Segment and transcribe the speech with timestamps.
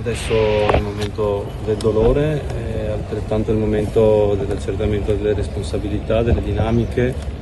[0.00, 7.38] Adesso è il momento del dolore, è altrettanto il momento dell'accertamento delle responsabilità, delle dinamiche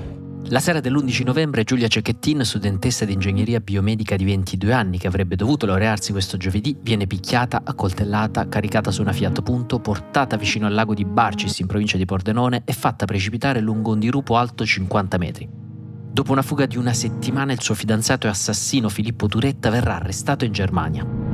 [0.51, 5.37] la sera dell'11 novembre Giulia Cecchettin, studentessa di ingegneria biomedica di 22 anni che avrebbe
[5.37, 10.72] dovuto laurearsi questo giovedì, viene picchiata, accoltellata, caricata su una Fiat Punto, portata vicino al
[10.72, 15.18] lago di Barcis in provincia di Pordenone e fatta precipitare lungo un dirupo alto 50
[15.18, 15.46] metri.
[16.11, 20.46] Dopo una fuga di una settimana il suo fidanzato e assassino Filippo Turetta verrà arrestato
[20.46, 21.28] in Germania.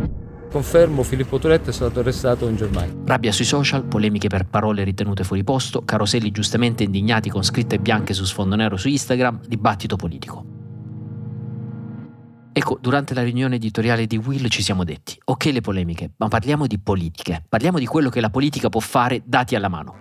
[0.55, 2.95] Confermo, Filippo Turetta è stato arrestato in Germania.
[3.05, 8.15] Rabbia sui social, polemiche per parole ritenute fuori posto, caroselli giustamente indignati con scritte bianche
[8.15, 10.45] su sfondo nero su Instagram, dibattito politico.
[12.53, 16.69] Ecco, durante la riunione editoriale di Will ci siamo detti, ok le polemiche, ma parliamo
[16.69, 19.97] di politiche, parliamo di quello che la politica può fare dati alla mano.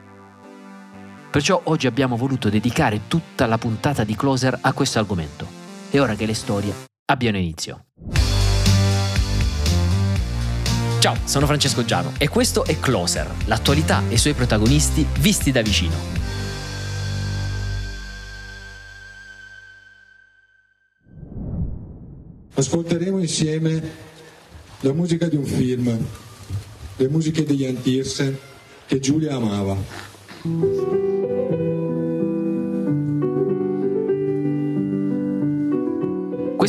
[1.32, 5.48] Perciò oggi abbiamo voluto dedicare tutta la puntata di Closer a questo argomento.
[5.90, 6.76] È ora che le storie
[7.06, 7.86] abbiano inizio.
[11.04, 15.62] Ciao, sono Francesco Giano e questo è Closer, l'attualità e i suoi protagonisti visti da
[15.62, 15.94] vicino.
[22.54, 23.82] Ascolteremo insieme
[24.80, 26.06] la musica di un film,
[26.96, 28.38] le musiche degli Antirsen
[28.86, 31.03] che Giulia amava.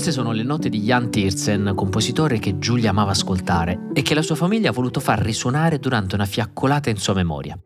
[0.04, 4.20] Queste sono le note di Jan Tiersen, compositore che Giulia amava ascoltare e che la
[4.20, 7.58] sua famiglia ha voluto far risuonare durante una fiaccolata in sua memoria.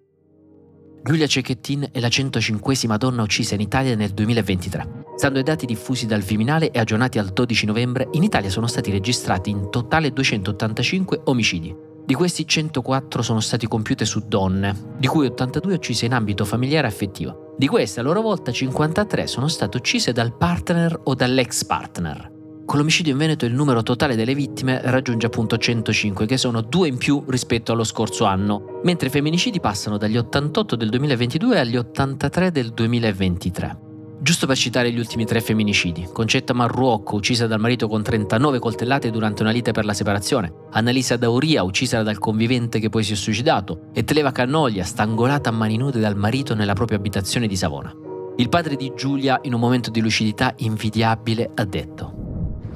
[1.02, 5.06] Giulia Cecchettin è la 105esima donna uccisa in Italia nel 2023.
[5.16, 8.92] Stando ai dati diffusi dal Viminale e aggiornati al 12 novembre, in Italia sono stati
[8.92, 11.74] registrati in totale 285 omicidi.
[12.06, 16.86] Di questi 104 sono stati compiute su donne, di cui 82 uccise in ambito familiare
[16.86, 17.47] e affettivo.
[17.58, 22.30] Di queste a loro volta 53 sono state uccise dal partner o dall'ex partner.
[22.64, 26.86] Con l'omicidio in Veneto il numero totale delle vittime raggiunge appunto 105, che sono due
[26.86, 31.76] in più rispetto allo scorso anno, mentre i femminicidi passano dagli 88 del 2022 agli
[31.76, 33.87] 83 del 2023.
[34.20, 39.12] Giusto per citare gli ultimi tre femminicidi, Concetta Marruocco, uccisa dal marito con 39 coltellate
[39.12, 43.16] durante una lite per la separazione, Annalisa Dauria, uccisa dal convivente che poi si è
[43.16, 47.94] suicidato, e Televa Cannoglia, stangolata a mani nude dal marito nella propria abitazione di Savona.
[48.38, 52.12] Il padre di Giulia, in un momento di lucidità invidiabile, ha detto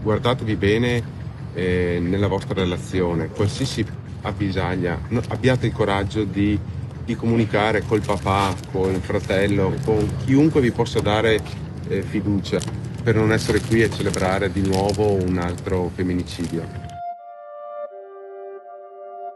[0.00, 1.02] Guardatevi bene
[1.54, 3.84] eh, nella vostra relazione, qualsiasi
[4.22, 4.96] avvisaglia,
[5.28, 6.56] abbiate il coraggio di
[7.04, 11.40] di comunicare col papà, col fratello, con chiunque vi possa dare
[11.88, 12.60] eh, fiducia
[13.02, 16.90] per non essere qui a celebrare di nuovo un altro femminicidio.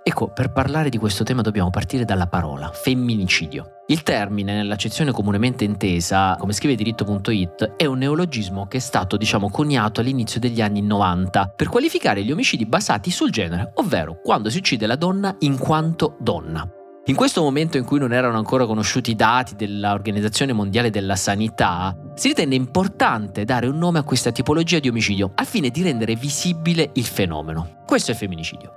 [0.08, 3.82] Ecco, per parlare di questo tema dobbiamo partire dalla parola femminicidio.
[3.88, 9.50] Il termine, nell'accezione comunemente intesa, come scrive diritto.it, è un neologismo che è stato, diciamo,
[9.50, 14.58] coniato all'inizio degli anni 90 per qualificare gli omicidi basati sul genere, ovvero quando si
[14.58, 16.75] uccide la donna in quanto donna.
[17.08, 21.96] In questo momento in cui non erano ancora conosciuti i dati dell'Organizzazione Mondiale della Sanità,
[22.16, 26.16] si ritenne importante dare un nome a questa tipologia di omicidio al fine di rendere
[26.16, 27.84] visibile il fenomeno.
[27.86, 28.72] Questo è il femminicidio.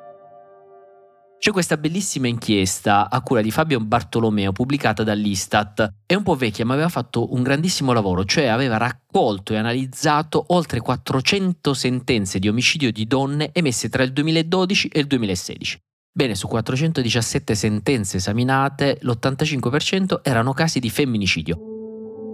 [1.39, 5.91] C'è questa bellissima inchiesta a cura di Fabio Bartolomeo pubblicata dall'Istat.
[6.05, 10.43] È un po' vecchia ma aveva fatto un grandissimo lavoro, cioè aveva raccolto e analizzato
[10.49, 15.81] oltre 400 sentenze di omicidio di donne emesse tra il 2012 e il 2016.
[16.11, 21.59] Bene, su 417 sentenze esaminate, l'85% erano casi di femminicidio.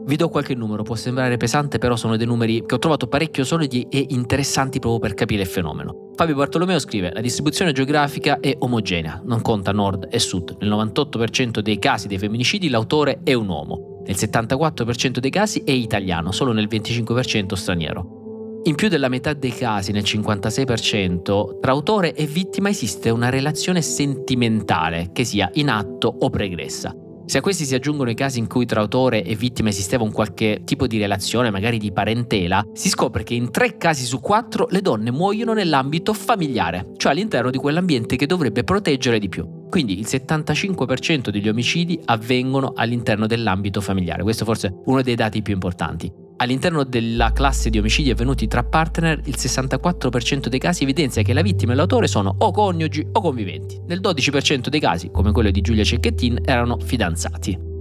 [0.08, 3.44] Vi do qualche numero, può sembrare pesante, però sono dei numeri che ho trovato parecchio
[3.44, 6.12] solidi e interessanti proprio per capire il fenomeno.
[6.16, 10.56] Fabio Bartolomeo scrive: La distribuzione geografica è omogenea, non conta nord e sud.
[10.60, 14.04] Nel 98% dei casi dei femminicidi l'autore è un uomo.
[14.06, 18.25] Nel 74% dei casi è italiano, solo nel 25% straniero.
[18.68, 23.84] In più della metà dei casi, nel 56%, tra autore e vittima esiste una relazione
[23.84, 26.92] sentimentale che sia in atto o pregressa.
[27.28, 30.12] Se a questi si aggiungono i casi in cui tra autore e vittima esisteva un
[30.12, 34.66] qualche tipo di relazione, magari di parentela, si scopre che in tre casi su quattro
[34.72, 39.68] le donne muoiono nell'ambito familiare, cioè all'interno di quell'ambiente che dovrebbe proteggere di più.
[39.70, 45.44] Quindi il 75% degli omicidi avvengono all'interno dell'ambito familiare, questo forse è uno dei dati
[45.44, 46.25] più importanti.
[46.38, 51.42] All'interno della classe di omicidi avvenuti tra partner, il 64% dei casi evidenzia che la
[51.42, 53.80] vittima e l'autore sono o coniugi o conviventi.
[53.88, 57.75] Nel 12% dei casi, come quello di Giulia Cecchettin, erano fidanzati.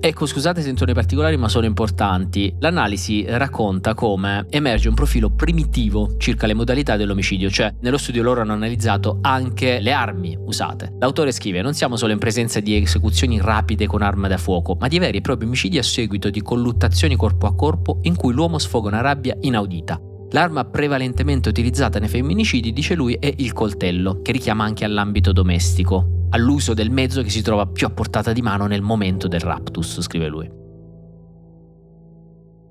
[0.00, 2.54] Ecco, scusate se intorno particolari, ma sono importanti.
[2.58, 8.42] L'analisi racconta come emerge un profilo primitivo circa le modalità dell'omicidio, cioè nello studio loro
[8.42, 10.94] hanno analizzato anche le armi usate.
[10.98, 14.88] L'autore scrive: Non siamo solo in presenza di esecuzioni rapide con arma da fuoco, ma
[14.88, 18.58] di veri e propri omicidi a seguito di colluttazioni corpo a corpo in cui l'uomo
[18.58, 19.98] sfoga una rabbia inaudita.
[20.30, 26.23] L'arma prevalentemente utilizzata nei femminicidi, dice lui, è il coltello, che richiama anche all'ambito domestico,
[26.34, 30.00] all'uso del mezzo che si trova più a portata di mano nel momento del raptus,
[30.00, 30.50] scrive lui.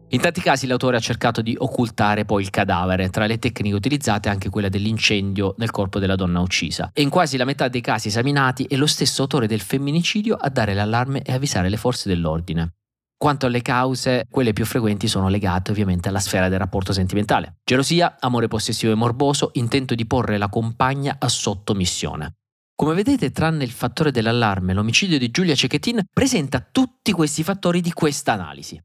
[0.10, 4.30] In tanti casi l'autore ha cercato di occultare poi il cadavere, tra le tecniche utilizzate
[4.30, 6.92] anche quella dell'incendio nel corpo della donna uccisa.
[6.94, 10.50] E in quasi la metà dei casi esaminati è lo stesso autore del femminicidio a
[10.50, 12.74] dare l'allarme e avvisare le forze dell'ordine.
[13.18, 17.56] Quanto alle cause, quelle più frequenti sono legate ovviamente alla sfera del rapporto sentimentale.
[17.64, 22.36] Gelosia, amore possessivo e morboso, intento di porre la compagna a sottomissione.
[22.76, 27.94] Come vedete, tranne il fattore dell'allarme, l'omicidio di Giulia Cecchettin presenta tutti questi fattori di
[27.94, 28.82] questa analisi.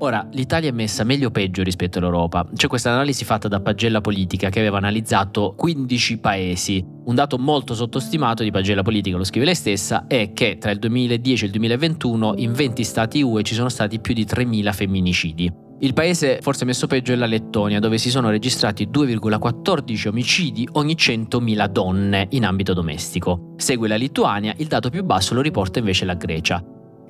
[0.00, 2.48] Ora, l'Italia è messa meglio o peggio rispetto all'Europa.
[2.52, 6.84] C'è questa analisi fatta da Pagella Politica che aveva analizzato 15 paesi.
[7.04, 10.80] Un dato molto sottostimato di Pagella Politica, lo scrive lei stessa, è che tra il
[10.80, 15.66] 2010 e il 2021 in 20 stati UE ci sono stati più di 3.000 femminicidi.
[15.80, 20.94] Il paese forse messo peggio è la Lettonia, dove si sono registrati 2,14 omicidi ogni
[20.94, 23.54] 100.000 donne in ambito domestico.
[23.56, 26.60] Segue la Lituania, il dato più basso lo riporta invece la Grecia.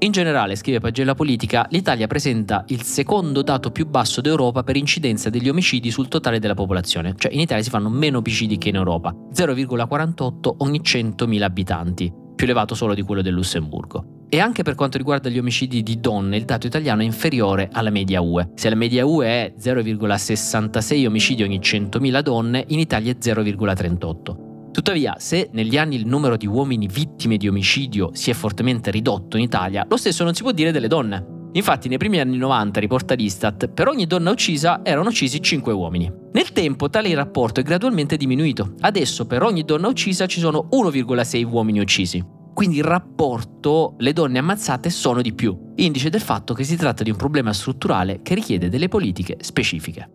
[0.00, 5.30] In generale, scrive Pagella Politica, l'Italia presenta il secondo dato più basso d'Europa per incidenza
[5.30, 8.76] degli omicidi sul totale della popolazione, cioè in Italia si fanno meno omicidi che in
[8.76, 14.17] Europa, 0,48 ogni 100.000 abitanti, più elevato solo di quello del Lussemburgo.
[14.30, 17.88] E anche per quanto riguarda gli omicidi di donne, il dato italiano è inferiore alla
[17.88, 18.50] media UE.
[18.56, 24.70] Se la media UE è 0,66 omicidi ogni 100.000 donne, in Italia è 0,38.
[24.70, 29.38] Tuttavia, se negli anni il numero di uomini vittime di omicidio si è fortemente ridotto
[29.38, 31.36] in Italia, lo stesso non si può dire delle donne.
[31.52, 36.12] Infatti, nei primi anni 90, riporta l'Istat, per ogni donna uccisa erano uccisi 5 uomini.
[36.32, 38.74] Nel tempo tale rapporto è gradualmente diminuito.
[38.80, 42.36] Adesso per ogni donna uccisa ci sono 1,6 uomini uccisi.
[42.58, 47.04] Quindi il rapporto le donne ammazzate sono di più, indice del fatto che si tratta
[47.04, 50.10] di un problema strutturale che richiede delle politiche specifiche.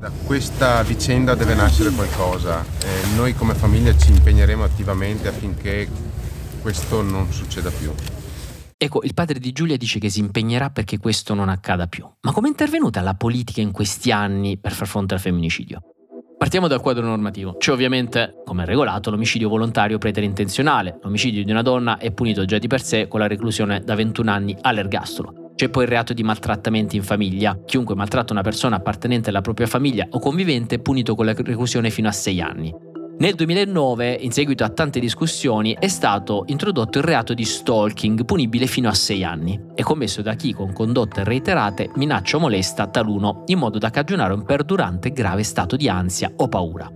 [0.00, 2.64] Da questa vicenda deve nascere qualcosa.
[2.64, 5.88] Eh, noi come famiglia ci impegneremo attivamente affinché
[6.60, 7.92] questo non succeda più.
[8.76, 12.04] Ecco, il padre di Giulia dice che si impegnerà perché questo non accada più.
[12.22, 15.82] Ma come è intervenuta la politica in questi anni per far fronte al femminicidio?
[16.38, 17.56] Partiamo dal quadro normativo.
[17.58, 21.00] C'è ovviamente, come è regolato, l'omicidio volontario preterintenzionale.
[21.02, 24.30] L'omicidio di una donna è punito già di per sé con la reclusione da 21
[24.30, 25.50] anni all'ergastolo.
[25.56, 27.58] C'è poi il reato di maltrattamenti in famiglia.
[27.66, 31.90] Chiunque maltratta una persona appartenente alla propria famiglia o convivente è punito con la reclusione
[31.90, 32.72] fino a 6 anni.
[33.20, 38.66] Nel 2009, in seguito a tante discussioni, è stato introdotto il reato di stalking, punibile
[38.66, 39.60] fino a 6 anni.
[39.74, 44.34] È commesso da chi con condotte reiterate minaccia o molesta taluno in modo da cagionare
[44.34, 46.88] un perdurante grave stato di ansia o paura.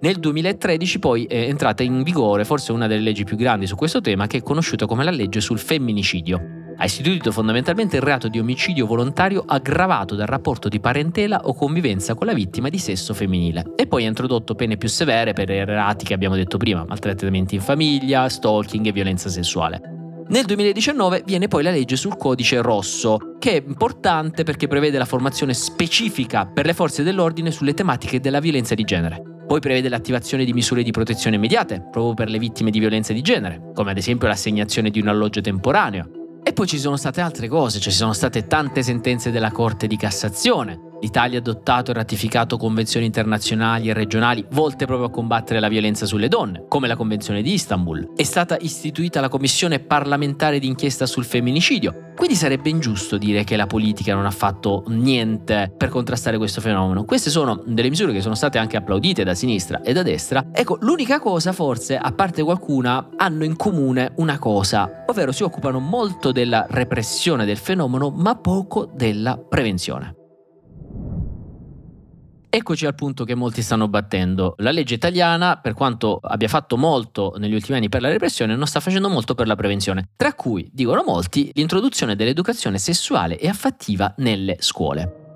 [0.00, 4.00] Nel 2013 poi è entrata in vigore forse una delle leggi più grandi su questo
[4.00, 8.38] tema che è conosciuta come la legge sul femminicidio ha istituito fondamentalmente il reato di
[8.38, 13.72] omicidio volontario aggravato dal rapporto di parentela o convivenza con la vittima di sesso femminile
[13.76, 17.56] e poi ha introdotto pene più severe per i reati che abbiamo detto prima, maltrattamenti
[17.56, 19.96] in famiglia, stalking e violenza sessuale.
[20.28, 25.06] Nel 2019 viene poi la legge sul codice rosso, che è importante perché prevede la
[25.06, 29.22] formazione specifica per le forze dell'ordine sulle tematiche della violenza di genere.
[29.46, 33.22] Poi prevede l'attivazione di misure di protezione immediate, proprio per le vittime di violenza di
[33.22, 36.17] genere, come ad esempio l'assegnazione di un alloggio temporaneo,
[36.58, 39.96] poi ci sono state altre cose, cioè ci sono state tante sentenze della Corte di
[39.96, 45.68] Cassazione, L'Italia ha adottato e ratificato convenzioni internazionali e regionali volte proprio a combattere la
[45.68, 48.14] violenza sulle donne, come la Convenzione di Istanbul.
[48.16, 52.06] È stata istituita la Commissione parlamentare d'inchiesta sul femminicidio.
[52.16, 57.04] Quindi sarebbe ingiusto dire che la politica non ha fatto niente per contrastare questo fenomeno.
[57.04, 60.46] Queste sono delle misure che sono state anche applaudite da sinistra e da destra.
[60.52, 65.78] Ecco, l'unica cosa forse, a parte qualcuna, hanno in comune una cosa, ovvero si occupano
[65.78, 70.17] molto della repressione del fenomeno ma poco della prevenzione.
[72.50, 74.54] Eccoci al punto che molti stanno battendo.
[74.58, 78.66] La legge italiana, per quanto abbia fatto molto negli ultimi anni per la repressione, non
[78.66, 84.14] sta facendo molto per la prevenzione, tra cui, dicono molti, l'introduzione dell'educazione sessuale e affettiva
[84.16, 85.26] nelle scuole.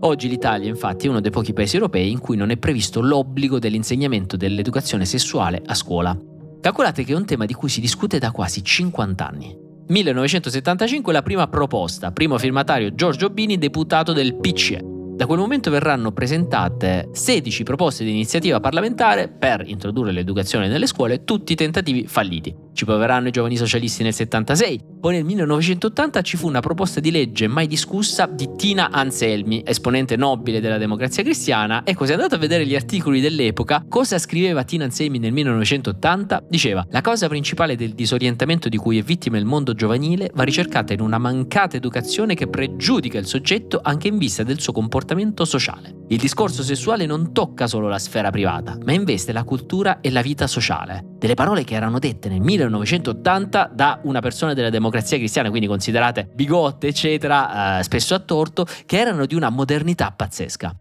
[0.00, 3.58] Oggi l'Italia infatti è uno dei pochi paesi europei in cui non è previsto l'obbligo
[3.58, 6.18] dell'insegnamento dell'educazione sessuale a scuola.
[6.62, 9.54] Calcolate che è un tema di cui si discute da quasi 50 anni.
[9.88, 14.91] 1975 la prima proposta, primo firmatario Giorgio Bini, deputato del PCE.
[15.22, 21.22] Da quel momento verranno presentate 16 proposte di iniziativa parlamentare per introdurre l'educazione nelle scuole,
[21.22, 22.52] tutti tentativi falliti.
[22.72, 24.80] Ci proveranno i giovani socialisti nel 76.
[25.00, 30.16] Poi nel 1980 ci fu una proposta di legge mai discussa di Tina Anselmi, esponente
[30.16, 31.82] nobile della democrazia cristiana.
[31.84, 36.44] Ecco, se andate a vedere gli articoli dell'epoca, cosa scriveva Tina Anselmi nel 1980?
[36.48, 40.92] Diceva: La causa principale del disorientamento di cui è vittima il mondo giovanile va ricercata
[40.92, 46.01] in una mancata educazione che pregiudica il soggetto anche in vista del suo comportamento sociale.
[46.12, 50.20] Il discorso sessuale non tocca solo la sfera privata, ma investe la cultura e la
[50.20, 51.02] vita sociale.
[51.16, 56.28] Delle parole che erano dette nel 1980 da una persona della democrazia cristiana, quindi considerate
[56.34, 60.76] bigotte, eccetera, eh, spesso a torto, che erano di una modernità pazzesca.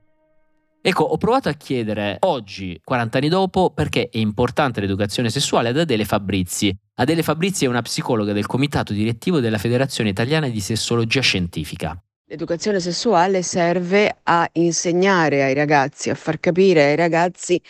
[0.81, 5.77] Ecco, ho provato a chiedere oggi, 40 anni dopo, perché è importante l'educazione sessuale ad
[5.77, 6.77] Adele Fabrizi.
[6.95, 11.97] Adele Fabrizi è una psicologa del comitato direttivo della Federazione Italiana di Sessologia Scientifica.
[12.31, 17.61] L'educazione sessuale serve a insegnare ai ragazzi, a far capire ai ragazzi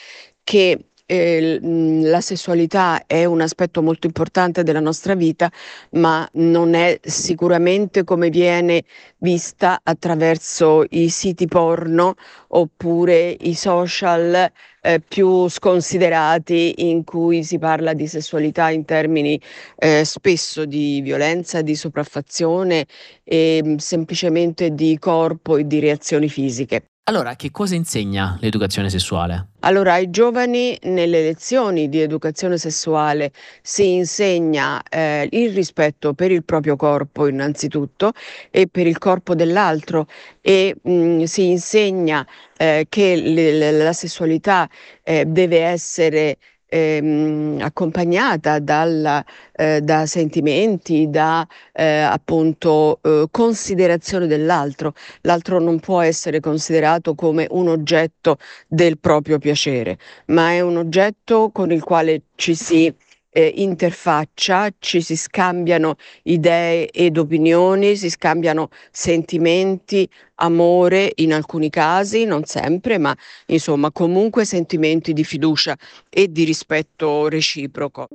[0.44, 5.52] che eh, la sessualità è un aspetto molto importante della nostra vita,
[5.92, 8.84] ma non è sicuramente come viene
[9.18, 12.14] vista attraverso i siti porno
[12.50, 14.50] oppure i social
[14.82, 19.40] eh, più sconsiderati in cui si parla di sessualità in termini
[19.78, 22.86] eh, spesso di violenza, di sopraffazione
[23.26, 26.86] e mh, semplicemente di corpo e di reazioni fisiche.
[27.12, 29.48] Allora, che cosa insegna l'educazione sessuale?
[29.64, 36.46] Allora, ai giovani nelle lezioni di educazione sessuale si insegna eh, il rispetto per il
[36.46, 38.14] proprio corpo innanzitutto
[38.50, 40.08] e per il corpo dell'altro
[40.40, 42.26] e mh, mm, si insegna
[42.56, 44.70] eh, che le, la sessualità
[45.04, 46.38] eh, deve essere
[46.72, 54.94] ehm, accompagnata dalla, eh, da sentimenti, da eh, appunto eh, considerazione dell'altro.
[55.22, 58.38] L'altro non può essere considerato come un oggetto
[58.68, 59.98] del proprio piacere,
[60.28, 62.94] ma è un oggetto con il quale ci si
[63.32, 72.26] eh, interfaccia, ci si scambiano idee ed opinioni, si scambiano sentimenti, amore in alcuni casi,
[72.26, 73.16] non sempre, ma
[73.48, 75.78] insomma comunque sentimenti di fiducia
[76.10, 78.08] e di rispetto reciproco.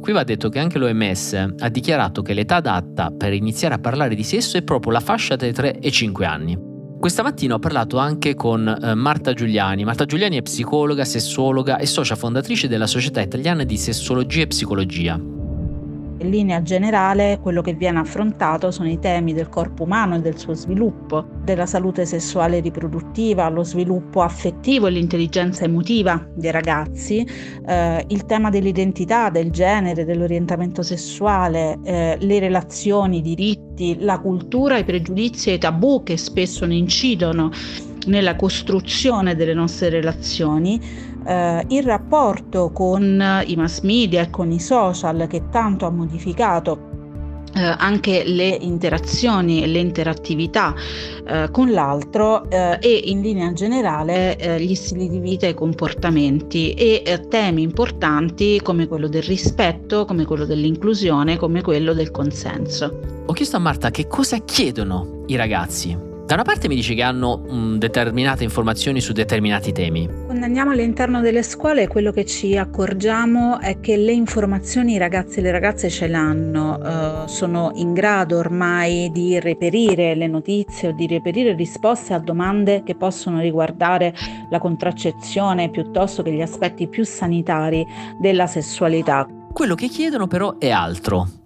[0.00, 4.14] Qui va detto che anche l'OMS ha dichiarato che l'età adatta per iniziare a parlare
[4.14, 6.69] di sesso è proprio la fascia tra i 3 e i 5 anni.
[7.00, 9.84] Questa mattina ho parlato anche con eh, Marta Giuliani.
[9.84, 15.39] Marta Giuliani è psicologa, sessologa e socia fondatrice della Società Italiana di Sessologia e Psicologia.
[16.20, 20.36] In linea generale quello che viene affrontato sono i temi del corpo umano e del
[20.36, 27.26] suo sviluppo, della salute sessuale e riproduttiva, lo sviluppo affettivo e l'intelligenza emotiva dei ragazzi,
[27.66, 34.76] eh, il tema dell'identità, del genere, dell'orientamento sessuale, eh, le relazioni, i diritti, la cultura,
[34.76, 37.50] i pregiudizi e i tabù che spesso ne incidono
[38.06, 40.80] nella costruzione delle nostre relazioni
[41.26, 46.88] eh, il rapporto con i mass media e con i social che tanto ha modificato
[47.52, 50.74] eh, anche le interazioni e le interattività
[51.26, 55.54] eh, con l'altro eh, e in linea generale eh, gli stili di vita e i
[55.54, 62.10] comportamenti e eh, temi importanti come quello del rispetto, come quello dell'inclusione, come quello del
[62.10, 63.24] consenso.
[63.26, 67.02] Ho chiesto a Marta che cosa chiedono i ragazzi da una parte mi dice che
[67.02, 70.08] hanno mh, mm, determinate informazioni su determinati temi.
[70.26, 75.40] Quando andiamo all'interno delle scuole quello che ci accorgiamo è che le informazioni i ragazzi
[75.40, 80.92] e le ragazze ce l'hanno, uh, sono in grado ormai di reperire le notizie o
[80.92, 84.14] di reperire risposte a domande che possono riguardare
[84.50, 87.84] la contraccezione piuttosto che gli aspetti più sanitari
[88.20, 89.26] della sessualità.
[89.52, 91.39] Quello che chiedono però è altro.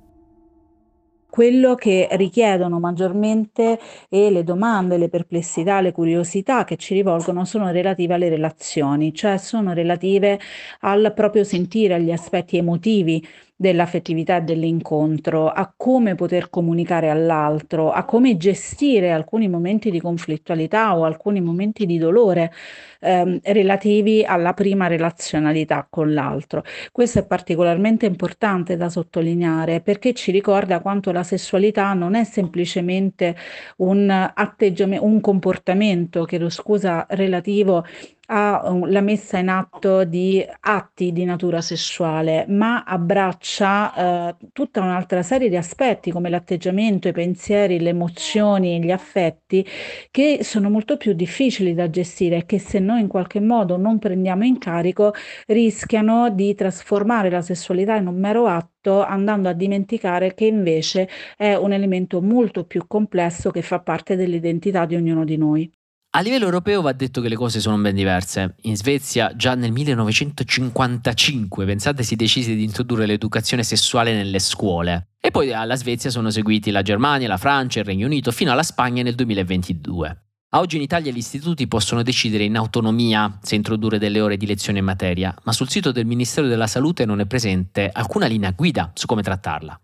[1.34, 7.72] Quello che richiedono maggiormente e le domande, le perplessità, le curiosità che ci rivolgono sono
[7.72, 10.38] relative alle relazioni, cioè sono relative
[10.82, 13.20] al proprio sentire, agli aspetti emotivi
[13.56, 20.96] dell'affettività e dell'incontro, a come poter comunicare all'altro, a come gestire alcuni momenti di conflittualità
[20.96, 22.52] o alcuni momenti di dolore
[23.00, 26.64] ehm, relativi alla prima relazionalità con l'altro.
[26.90, 33.36] Questo è particolarmente importante da sottolineare perché ci ricorda quanto la sessualità non è semplicemente
[33.78, 37.84] un atteggiamento, un comportamento, chiedo scusa, relativo
[38.26, 45.48] alla messa in atto di atti di natura sessuale, ma abbraccia eh, tutta un'altra serie
[45.48, 49.66] di aspetti come l'atteggiamento, i pensieri, le emozioni, gli affetti,
[50.10, 53.98] che sono molto più difficili da gestire e che se noi in qualche modo non
[53.98, 55.12] prendiamo in carico
[55.46, 61.54] rischiano di trasformare la sessualità in un mero atto andando a dimenticare che invece è
[61.54, 65.70] un elemento molto più complesso che fa parte dell'identità di ognuno di noi.
[66.16, 68.54] A livello europeo va detto che le cose sono ben diverse.
[68.62, 75.08] In Svezia già nel 1955, pensate, si decise di introdurre l'educazione sessuale nelle scuole.
[75.18, 78.62] E poi alla Svezia sono seguiti la Germania, la Francia, il Regno Unito, fino alla
[78.62, 80.22] Spagna nel 2022.
[80.50, 84.46] A oggi in Italia gli istituti possono decidere in autonomia se introdurre delle ore di
[84.46, 88.52] lezione in materia, ma sul sito del Ministero della Salute non è presente alcuna linea
[88.52, 89.76] guida su come trattarla.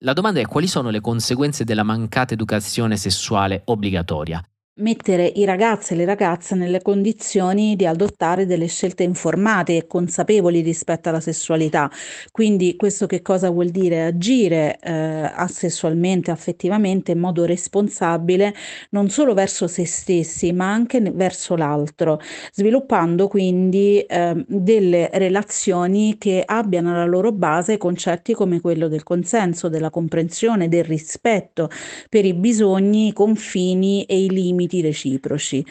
[0.00, 4.44] La domanda è quali sono le conseguenze della mancata educazione sessuale obbligatoria
[4.76, 10.62] mettere i ragazzi e le ragazze nelle condizioni di adottare delle scelte informate e consapevoli
[10.62, 11.90] rispetto alla sessualità.
[12.30, 14.06] Quindi questo che cosa vuol dire?
[14.06, 14.90] Agire eh,
[15.34, 18.54] asessualmente, affettivamente in modo responsabile
[18.90, 22.18] non solo verso se stessi ma anche verso l'altro,
[22.52, 29.68] sviluppando quindi eh, delle relazioni che abbiano alla loro base concetti come quello del consenso,
[29.68, 31.68] della comprensione, del rispetto
[32.08, 35.64] per i bisogni, i confini e i limiti limiti reciproci.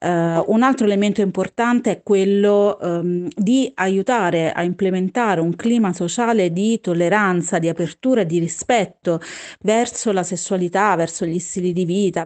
[0.00, 6.52] Uh, un altro elemento importante è quello um, di aiutare a implementare un clima sociale
[6.52, 9.20] di tolleranza, di apertura di rispetto
[9.62, 12.24] verso la sessualità, verso gli stili di vita.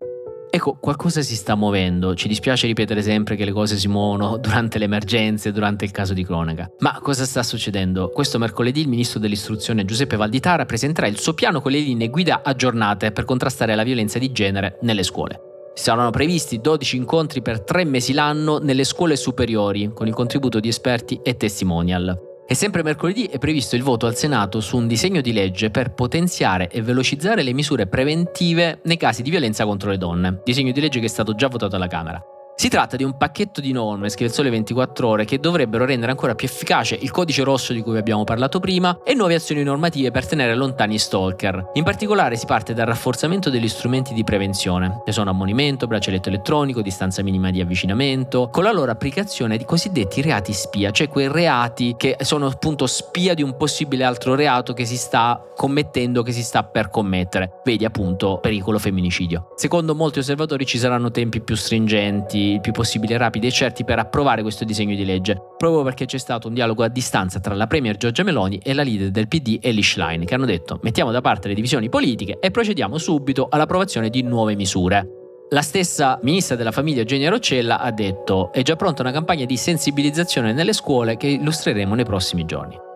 [0.50, 4.78] Ecco, qualcosa si sta muovendo, ci dispiace ripetere sempre che le cose si muovono durante
[4.78, 6.70] le emergenze, durante il caso di cronaca.
[6.78, 8.08] Ma cosa sta succedendo?
[8.08, 12.40] Questo mercoledì il ministro dell'istruzione Giuseppe Valditara presenterà il suo piano con le linee guida
[12.42, 15.57] aggiornate per contrastare la violenza di genere nelle scuole.
[15.78, 20.68] Saranno previsti 12 incontri per tre mesi l'anno nelle scuole superiori, con il contributo di
[20.68, 22.26] esperti e testimonial.
[22.46, 25.94] E sempre mercoledì è previsto il voto al Senato su un disegno di legge per
[25.94, 30.80] potenziare e velocizzare le misure preventive nei casi di violenza contro le donne, disegno di
[30.80, 32.22] legge che è stato già votato alla Camera.
[32.60, 36.10] Si tratta di un pacchetto di norme, scrive il Sole 24 Ore, che dovrebbero rendere
[36.10, 40.10] ancora più efficace il codice rosso di cui abbiamo parlato prima e nuove azioni normative
[40.10, 41.70] per tenere lontani i stalker.
[41.74, 46.82] In particolare si parte dal rafforzamento degli strumenti di prevenzione, che sono ammonimento, braccialetto elettronico,
[46.82, 51.94] distanza minima di avvicinamento, con la loro applicazione di cosiddetti reati spia, cioè quei reati
[51.96, 56.42] che sono appunto spia di un possibile altro reato che si sta commettendo, che si
[56.42, 57.60] sta per commettere.
[57.62, 59.52] Vedi appunto pericolo femminicidio.
[59.54, 63.98] Secondo molti osservatori ci saranno tempi più stringenti il più possibile rapidi e certi per
[63.98, 67.66] approvare questo disegno di legge, proprio perché c'è stato un dialogo a distanza tra la
[67.66, 71.20] Premier Giorgia Meloni e la leader del PD Ellie Schlein, che hanno detto mettiamo da
[71.20, 75.08] parte le divisioni politiche e procediamo subito all'approvazione di nuove misure.
[75.50, 79.56] La stessa ministra della famiglia Eugenia Roccella ha detto è già pronta una campagna di
[79.56, 82.87] sensibilizzazione nelle scuole che illustreremo nei prossimi giorni.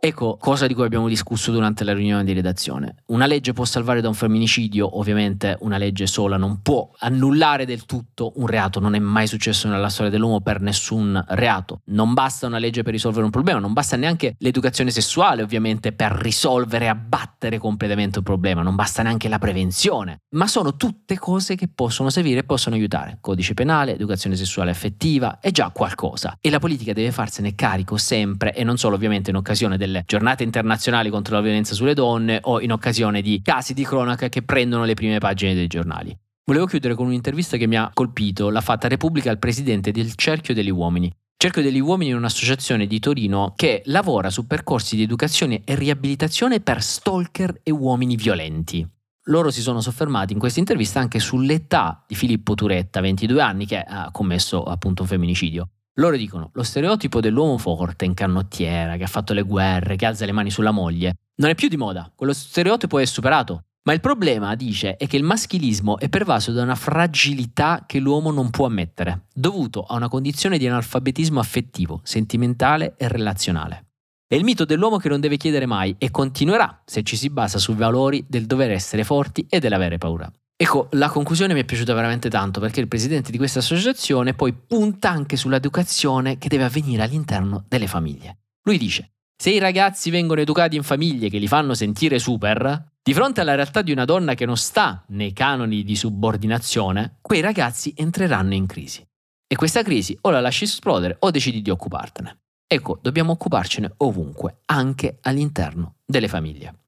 [0.00, 3.02] Ecco cosa di cui abbiamo discusso durante la riunione di redazione.
[3.06, 7.84] Una legge può salvare da un femminicidio, ovviamente una legge sola non può annullare del
[7.84, 11.80] tutto un reato, non è mai successo nella storia dell'uomo per nessun reato.
[11.86, 16.12] Non basta una legge per risolvere un problema, non basta neanche l'educazione sessuale ovviamente per
[16.12, 21.56] risolvere e abbattere completamente un problema, non basta neanche la prevenzione, ma sono tutte cose
[21.56, 23.18] che possono servire e possono aiutare.
[23.20, 28.54] Codice penale, educazione sessuale affettiva, è già qualcosa e la politica deve farsene carico sempre
[28.54, 32.38] e non solo ovviamente in occasione del delle giornate internazionali contro la violenza sulle donne
[32.42, 36.16] o in occasione di casi di cronaca che prendono le prime pagine dei giornali.
[36.44, 40.54] Volevo chiudere con un'intervista che mi ha colpito, l'ha fatta Repubblica al presidente del Cerchio
[40.54, 41.12] degli Uomini.
[41.36, 46.60] Cerchio degli Uomini è un'associazione di Torino che lavora su percorsi di educazione e riabilitazione
[46.60, 48.86] per stalker e uomini violenti.
[49.28, 53.78] Loro si sono soffermati in questa intervista anche sull'età di Filippo Turetta, 22 anni, che
[53.78, 55.68] ha commesso appunto un femminicidio.
[55.98, 60.24] Loro dicono lo stereotipo dell'uomo forte in canottiera, che ha fatto le guerre, che alza
[60.24, 63.64] le mani sulla moglie, non è più di moda, quello stereotipo è superato.
[63.82, 68.30] Ma il problema, dice, è che il maschilismo è pervaso da una fragilità che l'uomo
[68.30, 73.86] non può ammettere, dovuto a una condizione di analfabetismo affettivo, sentimentale e relazionale.
[74.28, 77.58] È il mito dell'uomo che non deve chiedere mai e continuerà se ci si basa
[77.58, 80.30] sui valori del dover essere forti e dell'avere paura.
[80.60, 84.52] Ecco, la conclusione mi è piaciuta veramente tanto perché il presidente di questa associazione poi
[84.52, 88.38] punta anche sull'educazione che deve avvenire all'interno delle famiglie.
[88.64, 93.14] Lui dice, se i ragazzi vengono educati in famiglie che li fanno sentire super, di
[93.14, 97.92] fronte alla realtà di una donna che non sta nei canoni di subordinazione, quei ragazzi
[97.96, 99.06] entreranno in crisi.
[99.46, 102.36] E questa crisi o la lasci esplodere o decidi di occupartene.
[102.66, 106.87] Ecco, dobbiamo occuparcene ovunque, anche all'interno delle famiglie.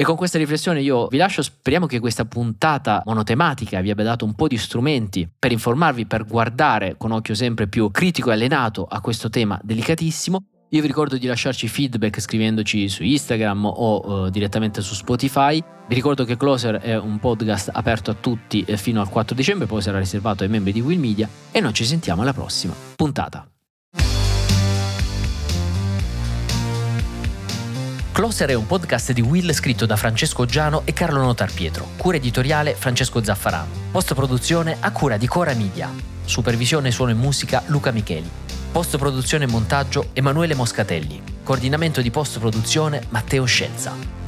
[0.00, 4.24] E con questa riflessione io vi lascio, speriamo che questa puntata monotematica vi abbia dato
[4.24, 8.86] un po' di strumenti per informarvi, per guardare con occhio sempre più critico e allenato
[8.86, 10.42] a questo tema delicatissimo.
[10.70, 15.62] Io vi ricordo di lasciarci feedback scrivendoci su Instagram o uh, direttamente su Spotify.
[15.86, 19.66] Vi ricordo che Closer è un podcast aperto a tutti eh, fino al 4 dicembre,
[19.66, 23.46] poi sarà riservato ai membri di Will Media e noi ci sentiamo alla prossima puntata.
[28.20, 31.92] Closer è un podcast di Will scritto da Francesco Giano e Carlo Notar Pietro.
[31.96, 33.70] Cura editoriale Francesco Zaffarano.
[33.90, 35.90] Post produzione a cura di Cora Media.
[36.26, 38.28] Supervisione suono e musica Luca Micheli.
[38.72, 41.22] Post produzione e montaggio Emanuele Moscatelli.
[41.42, 44.19] Coordinamento di post produzione Matteo Scelza.